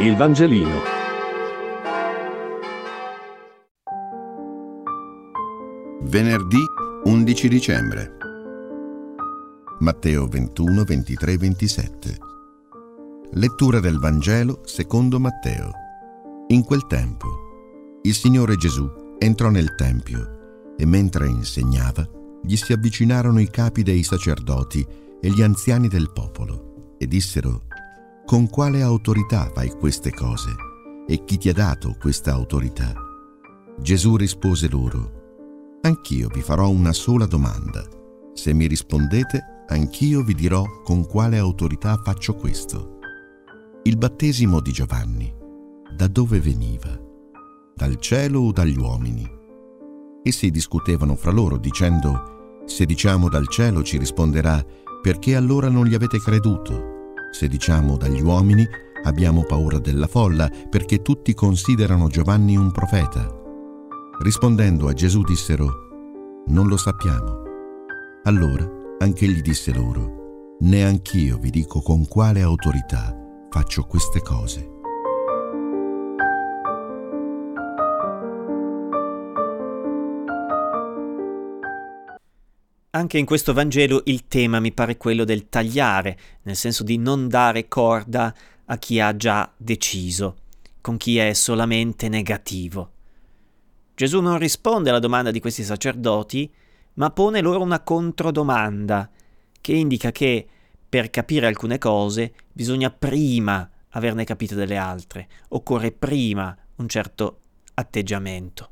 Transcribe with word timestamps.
Il 0.00 0.16
Vangelino. 0.16 0.80
Venerdì 6.02 6.58
11 7.04 7.48
dicembre. 7.48 8.16
Matteo 9.78 10.26
21, 10.26 10.82
23, 10.82 11.36
27. 11.36 12.18
Lettura 13.34 13.78
del 13.78 14.00
Vangelo 14.00 14.62
secondo 14.64 15.20
Matteo. 15.20 15.70
In 16.48 16.64
quel 16.64 16.88
tempo, 16.88 17.28
il 18.02 18.14
Signore 18.14 18.56
Gesù 18.56 18.90
entrò 19.20 19.48
nel 19.48 19.76
Tempio 19.76 20.74
e 20.76 20.84
mentre 20.86 21.28
insegnava, 21.28 22.04
gli 22.42 22.56
si 22.56 22.72
avvicinarono 22.72 23.38
i 23.38 23.48
capi 23.48 23.84
dei 23.84 24.02
sacerdoti 24.02 24.84
e 25.20 25.30
gli 25.30 25.40
anziani 25.40 25.86
del 25.86 26.10
popolo 26.12 26.96
e 26.98 27.06
dissero, 27.06 27.66
con 28.24 28.48
quale 28.48 28.82
autorità 28.82 29.50
fai 29.52 29.70
queste 29.70 30.10
cose? 30.10 30.50
E 31.06 31.24
chi 31.24 31.36
ti 31.38 31.48
ha 31.48 31.52
dato 31.52 31.96
questa 32.00 32.32
autorità? 32.32 32.94
Gesù 33.78 34.16
rispose 34.16 34.68
loro, 34.68 35.22
Anch'io 35.84 36.28
vi 36.32 36.40
farò 36.40 36.70
una 36.70 36.94
sola 36.94 37.26
domanda. 37.26 37.86
Se 38.32 38.54
mi 38.54 38.66
rispondete, 38.66 39.66
anch'io 39.68 40.22
vi 40.22 40.32
dirò 40.32 40.64
con 40.82 41.06
quale 41.06 41.36
autorità 41.36 42.00
faccio 42.02 42.34
questo. 42.36 42.98
Il 43.82 43.98
battesimo 43.98 44.60
di 44.60 44.72
Giovanni, 44.72 45.30
da 45.94 46.08
dove 46.08 46.40
veniva? 46.40 46.98
Dal 47.74 47.96
cielo 48.00 48.40
o 48.40 48.52
dagli 48.52 48.78
uomini? 48.78 49.30
Essi 50.22 50.50
discutevano 50.50 51.16
fra 51.16 51.30
loro 51.30 51.58
dicendo, 51.58 52.62
se 52.64 52.86
diciamo 52.86 53.28
dal 53.28 53.48
cielo 53.48 53.82
ci 53.82 53.98
risponderà, 53.98 54.64
perché 55.02 55.36
allora 55.36 55.68
non 55.68 55.84
gli 55.84 55.94
avete 55.94 56.18
creduto? 56.18 56.93
Se 57.34 57.48
diciamo 57.48 57.96
dagli 57.96 58.22
uomini, 58.22 58.64
abbiamo 59.02 59.42
paura 59.42 59.80
della 59.80 60.06
folla, 60.06 60.48
perché 60.70 61.02
tutti 61.02 61.34
considerano 61.34 62.06
Giovanni 62.06 62.56
un 62.56 62.70
profeta. 62.70 63.28
Rispondendo 64.20 64.86
a 64.86 64.92
Gesù 64.92 65.20
dissero, 65.22 66.44
non 66.46 66.68
lo 66.68 66.76
sappiamo. 66.76 67.42
Allora 68.22 68.64
anche 69.00 69.26
gli 69.26 69.40
disse 69.40 69.74
loro, 69.74 70.56
neanch'io 70.60 71.36
vi 71.38 71.50
dico 71.50 71.80
con 71.82 72.06
quale 72.06 72.40
autorità 72.40 73.12
faccio 73.50 73.82
queste 73.82 74.20
cose. 74.20 74.73
Anche 82.94 83.18
in 83.18 83.26
questo 83.26 83.52
Vangelo 83.52 84.02
il 84.04 84.28
tema 84.28 84.60
mi 84.60 84.70
pare 84.70 84.96
quello 84.96 85.24
del 85.24 85.48
tagliare, 85.48 86.16
nel 86.42 86.54
senso 86.54 86.84
di 86.84 86.96
non 86.96 87.26
dare 87.26 87.66
corda 87.66 88.32
a 88.66 88.78
chi 88.78 89.00
ha 89.00 89.16
già 89.16 89.52
deciso, 89.56 90.36
con 90.80 90.96
chi 90.96 91.18
è 91.18 91.32
solamente 91.32 92.08
negativo. 92.08 92.92
Gesù 93.96 94.20
non 94.20 94.38
risponde 94.38 94.90
alla 94.90 95.00
domanda 95.00 95.32
di 95.32 95.40
questi 95.40 95.64
sacerdoti, 95.64 96.48
ma 96.94 97.10
pone 97.10 97.40
loro 97.40 97.62
una 97.62 97.80
controdomanda, 97.80 99.10
che 99.60 99.72
indica 99.72 100.12
che 100.12 100.46
per 100.88 101.10
capire 101.10 101.48
alcune 101.48 101.78
cose 101.78 102.32
bisogna 102.52 102.90
prima 102.90 103.68
averne 103.88 104.22
capite 104.22 104.54
delle 104.54 104.76
altre, 104.76 105.28
occorre 105.48 105.90
prima 105.90 106.56
un 106.76 106.88
certo 106.88 107.40
atteggiamento. 107.74 108.68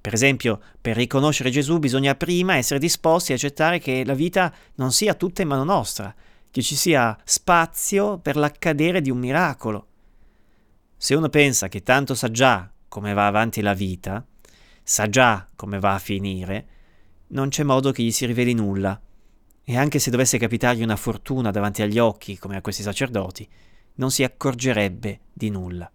Per 0.00 0.14
esempio, 0.14 0.60
per 0.80 0.96
riconoscere 0.96 1.50
Gesù 1.50 1.78
bisogna 1.78 2.14
prima 2.14 2.56
essere 2.56 2.80
disposti 2.80 3.32
a 3.32 3.34
accettare 3.34 3.78
che 3.78 4.02
la 4.04 4.14
vita 4.14 4.52
non 4.76 4.92
sia 4.92 5.14
tutta 5.14 5.42
in 5.42 5.48
mano 5.48 5.64
nostra, 5.64 6.14
che 6.50 6.62
ci 6.62 6.74
sia 6.74 7.16
spazio 7.22 8.18
per 8.18 8.36
l'accadere 8.36 9.02
di 9.02 9.10
un 9.10 9.18
miracolo. 9.18 9.86
Se 10.96 11.14
uno 11.14 11.28
pensa 11.28 11.68
che 11.68 11.82
tanto 11.82 12.14
sa 12.14 12.30
già 12.30 12.70
come 12.88 13.12
va 13.12 13.26
avanti 13.26 13.60
la 13.60 13.74
vita, 13.74 14.24
sa 14.82 15.06
già 15.08 15.46
come 15.54 15.78
va 15.78 15.94
a 15.94 15.98
finire, 15.98 16.66
non 17.28 17.50
c'è 17.50 17.62
modo 17.62 17.92
che 17.92 18.02
gli 18.02 18.10
si 18.10 18.24
riveli 18.24 18.54
nulla. 18.54 18.98
E 19.62 19.76
anche 19.76 19.98
se 19.98 20.10
dovesse 20.10 20.38
capitargli 20.38 20.82
una 20.82 20.96
fortuna 20.96 21.50
davanti 21.50 21.82
agli 21.82 21.98
occhi, 21.98 22.38
come 22.38 22.56
a 22.56 22.62
questi 22.62 22.82
sacerdoti, 22.82 23.46
non 23.96 24.10
si 24.10 24.24
accorgerebbe 24.24 25.20
di 25.32 25.50
nulla 25.50 25.90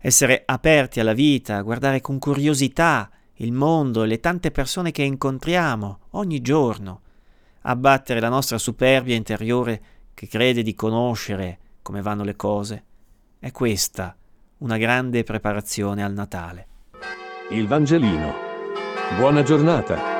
essere 0.00 0.42
aperti 0.46 0.98
alla 0.98 1.12
vita, 1.12 1.60
guardare 1.60 2.00
con 2.00 2.18
curiosità 2.18 3.10
il 3.34 3.52
mondo 3.52 4.02
e 4.02 4.06
le 4.06 4.18
tante 4.18 4.50
persone 4.50 4.90
che 4.90 5.02
incontriamo 5.02 5.98
ogni 6.10 6.40
giorno, 6.40 7.02
abbattere 7.62 8.20
la 8.20 8.28
nostra 8.28 8.58
superbia 8.58 9.14
interiore 9.14 9.82
che 10.14 10.26
crede 10.26 10.62
di 10.62 10.74
conoscere 10.74 11.58
come 11.82 12.02
vanno 12.02 12.24
le 12.24 12.36
cose. 12.36 12.84
È 13.38 13.50
questa 13.50 14.16
una 14.58 14.76
grande 14.76 15.22
preparazione 15.22 16.02
al 16.02 16.12
Natale. 16.12 16.66
Il 17.50 17.66
Vangelino. 17.66 18.34
Buona 19.16 19.42
giornata. 19.42 20.19